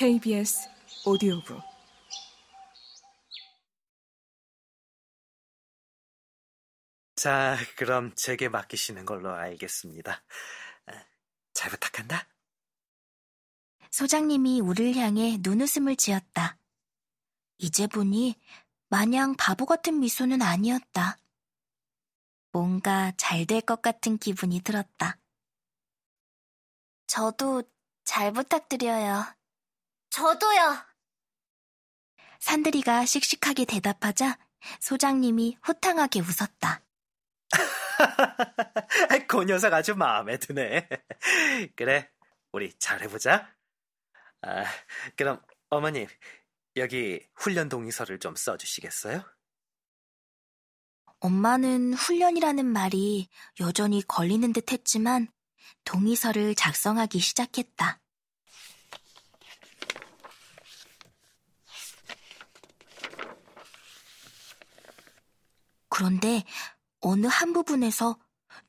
KBS 0.00 0.66
오디오북 1.04 1.60
자, 7.16 7.58
그럼 7.76 8.14
제게 8.16 8.48
맡기시는 8.48 9.04
걸로 9.04 9.30
알겠습니다. 9.34 10.22
잘 11.52 11.70
부탁한다. 11.70 12.26
소장님이 13.90 14.62
우리를 14.62 14.96
향해 14.96 15.36
눈웃음을 15.38 15.96
지었다. 15.96 16.56
이제 17.58 17.86
보니 17.86 18.40
마냥 18.88 19.36
바보 19.36 19.66
같은 19.66 20.00
미소는 20.00 20.40
아니었다. 20.40 21.18
뭔가 22.52 23.12
잘 23.18 23.44
될 23.44 23.60
것 23.60 23.82
같은 23.82 24.16
기분이 24.16 24.62
들었다. 24.62 25.18
저도 27.06 27.64
잘 28.04 28.32
부탁드려요. 28.32 29.39
저도요. 30.10 30.84
산들이가 32.40 33.06
씩씩하게 33.06 33.64
대답하자 33.64 34.38
소장님이 34.80 35.56
호탕하게 35.66 36.20
웃었다. 36.20 36.82
그 39.28 39.44
녀석 39.44 39.72
아주 39.72 39.94
마음에 39.94 40.36
드네. 40.38 40.88
그래, 41.76 42.10
우리 42.52 42.72
잘해보자. 42.78 43.54
아, 44.42 44.64
그럼 45.16 45.40
어머님, 45.68 46.06
여기 46.76 47.26
훈련 47.34 47.68
동의서를 47.68 48.18
좀 48.18 48.34
써주시겠어요? 48.34 49.22
엄마는 51.20 51.92
훈련이라는 51.92 52.64
말이 52.64 53.28
여전히 53.60 54.02
걸리는 54.06 54.52
듯 54.54 54.72
했지만 54.72 55.28
동의서를 55.84 56.54
작성하기 56.54 57.18
시작했다. 57.18 58.00
그런데 66.00 66.44
어느 67.00 67.26
한 67.26 67.52
부분에서 67.52 68.18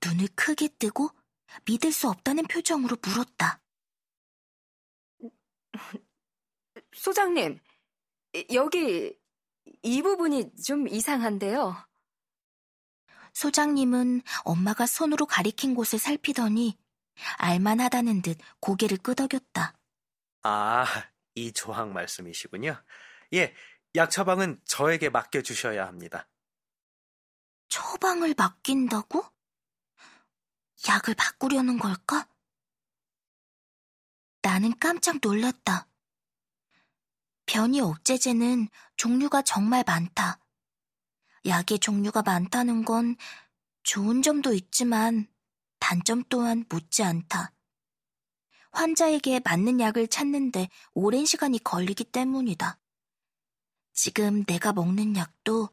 눈을 0.05 0.27
크게 0.35 0.67
뜨고 0.77 1.09
믿을 1.63 1.93
수 1.93 2.09
없다는 2.09 2.43
표정으로 2.43 2.97
물었다. 3.01 3.61
소장님, 6.93 7.57
여기 8.51 9.17
이 9.81 10.01
부분이 10.01 10.57
좀 10.61 10.89
이상한데요. 10.89 11.77
소장님은 13.31 14.23
엄마가 14.43 14.85
손으로 14.85 15.25
가리킨 15.25 15.73
곳을 15.73 15.99
살피더니 15.99 16.77
알만하다는 17.37 18.23
듯 18.23 18.39
고개를 18.59 18.97
끄덕였다. 18.97 19.73
아, 20.43 20.85
이 21.35 21.53
조항 21.53 21.93
말씀이시군요. 21.93 22.83
예, 23.35 23.55
약 23.95 24.11
처방은 24.11 24.59
저에게 24.65 25.07
맡겨주셔야 25.09 25.87
합니다. 25.87 26.27
처방을 28.01 28.33
맡긴다고? 28.35 29.23
약을 30.89 31.13
바꾸려는 31.13 31.77
걸까? 31.77 32.27
나는 34.41 34.73
깜짝 34.79 35.19
놀랐다. 35.21 35.87
변이 37.45 37.79
억제제는 37.79 38.69
종류가 38.97 39.43
정말 39.43 39.83
많다. 39.85 40.39
약의 41.45 41.77
종류가 41.77 42.23
많다는 42.23 42.85
건 42.85 43.15
좋은 43.83 44.23
점도 44.23 44.55
있지만 44.55 45.27
단점 45.77 46.23
또한 46.27 46.65
묻지 46.69 47.03
않다. 47.03 47.53
환자에게 48.71 49.41
맞는 49.45 49.79
약을 49.79 50.07
찾는데 50.07 50.69
오랜 50.95 51.25
시간이 51.25 51.63
걸리기 51.63 52.05
때문이다. 52.05 52.79
지금 53.93 54.43
내가 54.45 54.73
먹는 54.73 55.15
약도 55.15 55.69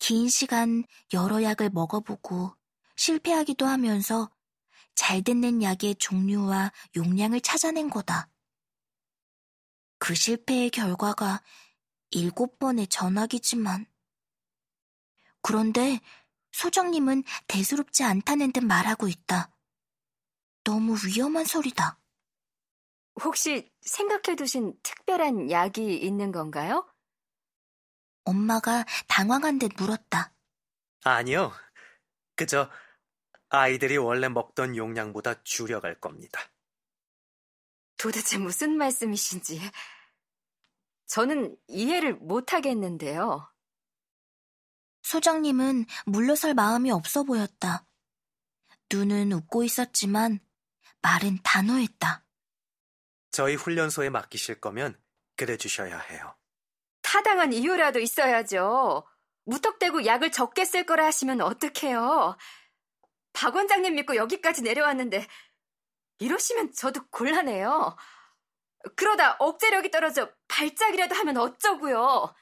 긴 0.00 0.28
시간 0.28 0.82
여러 1.12 1.42
약을 1.42 1.70
먹어보고 1.70 2.56
실패하기도 2.96 3.66
하면서 3.66 4.30
잘 4.94 5.22
듣는 5.22 5.62
약의 5.62 5.94
종류와 5.96 6.72
용량을 6.96 7.40
찾아낸 7.40 7.88
거다. 7.88 8.28
그 9.98 10.14
실패의 10.14 10.70
결과가 10.70 11.42
일곱 12.10 12.58
번의 12.58 12.88
전화기지만. 12.88 13.86
그런데 15.42 16.00
소장님은 16.52 17.22
대수롭지 17.46 18.02
않다는 18.02 18.52
듯 18.52 18.64
말하고 18.64 19.06
있다. 19.06 19.54
너무 20.64 20.96
위험한 21.06 21.44
소리다. 21.44 22.00
혹시 23.22 23.70
생각해 23.82 24.34
두신 24.34 24.74
특별한 24.82 25.50
약이 25.50 25.98
있는 25.98 26.32
건가요? 26.32 26.89
엄마가 28.30 28.84
당황한 29.08 29.58
듯 29.58 29.72
물었다. 29.76 30.32
아니요. 31.04 31.52
그저 32.36 32.70
아이들이 33.48 33.96
원래 33.96 34.28
먹던 34.28 34.76
용량보다 34.76 35.42
줄여갈 35.42 36.00
겁니다. 36.00 36.40
도대체 37.96 38.38
무슨 38.38 38.76
말씀이신지 38.78 39.60
저는 41.06 41.56
이해를 41.66 42.14
못하겠는데요. 42.14 43.52
소장님은 45.02 45.86
물러설 46.06 46.54
마음이 46.54 46.90
없어 46.92 47.24
보였다. 47.24 47.84
눈은 48.92 49.32
웃고 49.32 49.64
있었지만 49.64 50.38
말은 51.02 51.40
단호했다. 51.42 52.24
저희 53.32 53.54
훈련소에 53.54 54.10
맡기실 54.10 54.60
거면 54.60 55.00
그래 55.36 55.56
주셔야 55.56 55.98
해요. 55.98 56.36
타당한 57.10 57.52
이유라도 57.52 57.98
있어야죠. 57.98 59.04
무턱대고 59.46 60.06
약을 60.06 60.30
적게 60.30 60.64
쓸 60.64 60.86
거라 60.86 61.06
하시면 61.06 61.40
어떡해요. 61.40 62.36
박 63.32 63.56
원장님 63.56 63.96
믿고 63.96 64.14
여기까지 64.14 64.62
내려왔는데 64.62 65.26
이러시면 66.20 66.72
저도 66.72 67.08
곤란해요. 67.10 67.96
그러다 68.94 69.34
억제력이 69.40 69.90
떨어져 69.90 70.30
발작이라도 70.46 71.16
하면 71.16 71.36
어쩌고요. 71.38 72.32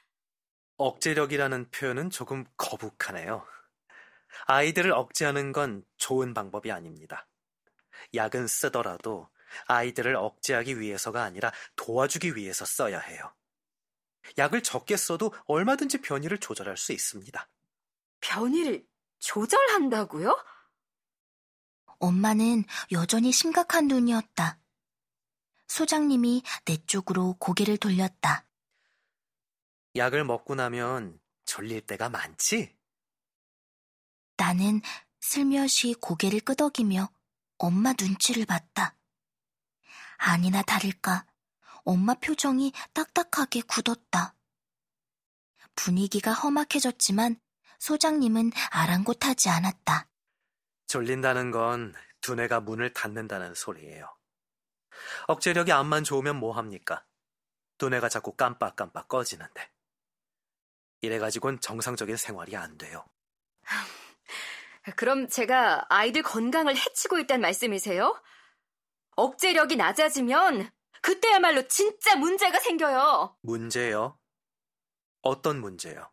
억제력이라는 0.77 1.71
표현은 1.71 2.11
조금 2.11 2.45
거북하네요. 2.59 3.47
아이들을 4.49 4.93
억제하는 4.93 5.53
건 5.53 5.83
좋은 5.97 6.35
방법이 6.35 6.71
아닙니다. 6.71 7.27
약은 8.13 8.47
쓰더라도 8.47 9.31
아이들을 9.67 10.15
억제하기 10.15 10.79
위해서가 10.79 11.23
아니라 11.23 11.53
도와주기 11.75 12.37
위해서 12.37 12.67
써야 12.67 12.99
해요. 12.99 13.33
약을 14.37 14.63
적게 14.63 14.97
써도 14.97 15.33
얼마든지 15.47 15.99
변이를 16.03 16.39
조절할 16.39 16.77
수 16.77 16.93
있습니다. 16.93 17.49
변이를 18.21 18.87
조절한다고요? 19.19 20.37
엄마는 21.99 22.65
여전히 22.93 23.33
심각한 23.33 23.89
눈이었다. 23.89 24.59
소장님이 25.67 26.43
내 26.65 26.77
쪽으로 26.87 27.35
고개를 27.39 27.77
돌렸다. 27.77 28.47
약을 29.97 30.25
먹고 30.25 30.55
나면 30.55 31.21
졸릴 31.45 31.81
때가 31.83 32.09
많지? 32.09 32.77
나는 34.37 34.81
슬며시 35.21 35.95
고개를 36.01 36.41
끄덕이며 36.41 37.09
엄마 37.59 37.93
눈치를 37.99 38.47
봤다. 38.47 38.97
아니나 40.17 40.63
다를까 40.63 41.27
엄마 41.85 42.15
표정이 42.15 42.73
딱딱하게 42.93 43.63
굳었다. 43.63 44.35
분위기가 45.75 46.33
험악해졌지만 46.33 47.41
소장님은 47.79 48.51
아랑곳하지 48.71 49.49
않았다. 49.49 50.09
졸린다는 50.89 51.51
건 51.51 51.95
두뇌가 52.21 52.61
문을 52.61 52.93
닫는다는 52.93 53.55
소리예요. 53.55 54.13
억제력이 55.29 55.73
암만 55.73 56.05
좋으면 56.05 56.37
뭐합니까? 56.37 57.05
두뇌가 57.79 58.09
자꾸 58.09 58.35
깜빡깜빡 58.35 59.07
꺼지는데. 59.09 59.71
이래가지고는 61.03 61.61
정상적인 61.61 62.17
생활이 62.17 62.57
안 62.57 62.77
돼요. 62.77 63.07
그럼 64.97 65.29
제가 65.29 65.87
아이들 65.89 66.23
건강을 66.23 66.77
해치고 66.77 67.19
있다는 67.21 67.43
말씀이세요? 67.43 68.21
억제력이 69.17 69.77
낮아지면 69.77 70.71
그때야말로 71.09 71.67
진짜 71.69 72.17
문제가 72.17 72.61
생겨요. 72.61 73.35
문제요? 73.41 74.19
어떤 75.23 75.59
문제요? 75.59 76.13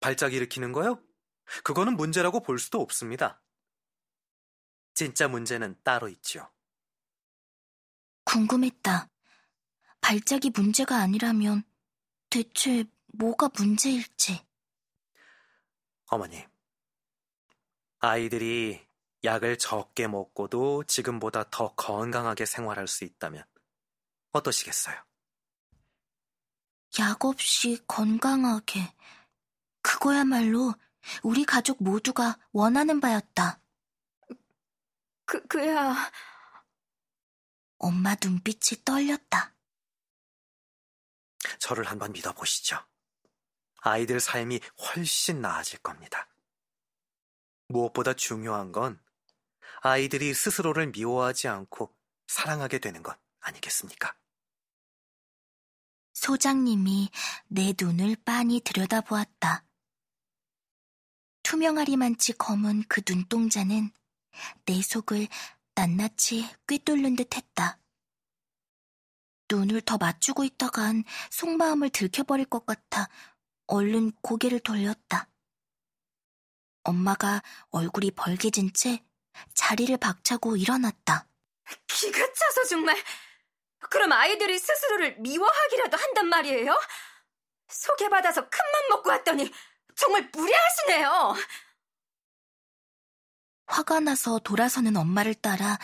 발작 0.00 0.34
일으키는 0.34 0.72
거요? 0.72 1.00
그거는 1.62 1.96
문제라고 1.96 2.42
볼 2.42 2.58
수도 2.58 2.80
없습니다. 2.80 3.40
진짜 4.94 5.28
문제는 5.28 5.78
따로 5.84 6.08
있죠. 6.08 6.50
궁금했다. 8.24 9.08
발작이 10.00 10.50
문제가 10.50 10.96
아니라면 10.96 11.62
대체 12.30 12.86
뭐가 13.12 13.48
문제일지. 13.56 14.44
어머니, 16.06 16.44
아이들이 18.00 18.84
약을 19.22 19.56
적게 19.58 20.08
먹고도 20.08 20.82
지금보다 20.82 21.48
더 21.50 21.72
건강하게 21.76 22.44
생활할 22.44 22.88
수 22.88 23.04
있다면 23.04 23.44
어떠시겠어요? 24.34 24.96
약 26.98 27.24
없이 27.24 27.82
건강하게. 27.86 28.94
그거야말로 29.80 30.74
우리 31.22 31.44
가족 31.44 31.82
모두가 31.82 32.38
원하는 32.52 33.00
바였다. 33.00 33.60
그, 35.24 35.46
그야. 35.46 35.94
엄마 37.78 38.14
눈빛이 38.22 38.84
떨렸다. 38.84 39.54
저를 41.58 41.84
한번 41.84 42.12
믿어보시죠. 42.12 42.78
아이들 43.80 44.20
삶이 44.20 44.60
훨씬 44.78 45.40
나아질 45.40 45.80
겁니다. 45.80 46.28
무엇보다 47.68 48.14
중요한 48.14 48.72
건 48.72 49.00
아이들이 49.80 50.32
스스로를 50.32 50.88
미워하지 50.88 51.48
않고 51.48 51.94
사랑하게 52.26 52.78
되는 52.78 53.02
것 53.02 53.18
아니겠습니까? 53.40 54.16
소장님이 56.24 57.10
내 57.48 57.74
눈을 57.78 58.16
빤히 58.24 58.58
들여다보았다. 58.60 59.62
투명하리만치 61.42 62.32
검은 62.38 62.84
그 62.88 63.02
눈동자는 63.06 63.90
내 64.64 64.80
속을 64.80 65.28
낱낱이 65.74 66.48
꿰뚫는 66.66 67.16
듯 67.16 67.36
했다. 67.36 67.78
눈을 69.50 69.82
더 69.82 69.98
맞추고 69.98 70.44
있다간 70.44 71.04
속마음을 71.30 71.90
들켜버릴 71.90 72.46
것 72.46 72.64
같아 72.64 73.10
얼른 73.66 74.12
고개를 74.22 74.60
돌렸다. 74.60 75.28
엄마가 76.84 77.42
얼굴이 77.68 78.12
벌개진 78.12 78.72
채 78.72 79.04
자리를 79.52 79.94
박차고 79.98 80.56
일어났다. 80.56 81.28
기가 81.86 82.18
차서 82.32 82.64
정말. 82.70 82.96
그럼 83.90 84.12
아이들이 84.12 84.58
스스로를 84.58 85.16
미워하기라도 85.18 85.96
한단 85.96 86.28
말이에요? 86.28 86.78
소개받아서 87.68 88.48
큰맘 88.48 88.88
먹고 88.90 89.10
왔더니 89.10 89.50
정말 89.96 90.30
무례하시네요. 90.32 91.34
화가 93.66 94.00
나서 94.00 94.38
돌아서는 94.38 94.96
엄마를 94.96 95.34
따라 95.34 95.78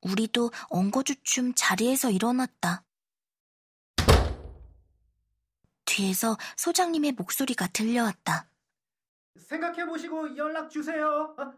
우리도 0.00 0.50
엉거주춤 0.70 1.54
자리에서 1.54 2.10
일어났다. 2.10 2.84
뒤에서 5.84 6.36
소장님의 6.56 7.12
목소리가 7.12 7.68
들려왔다. 7.68 8.48
생각해보시고 9.38 10.36
연락 10.36 10.70
주세요. 10.70 11.34
어? 11.38 11.52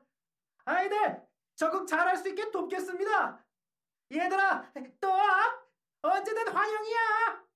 아이들, 0.65 1.23
적응 1.56 1.87
잘할 1.87 2.17
수 2.17 2.29
있게 2.29 2.50
돕겠습니다. 2.50 3.45
얘들아, 4.12 4.73
또 5.00 5.11
와. 5.11 5.68
언제든 6.03 6.49
환영이야. 6.49 7.48